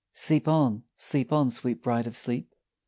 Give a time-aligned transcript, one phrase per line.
[0.13, 2.55] Sleep on, sleep on, sweet bride of sleep!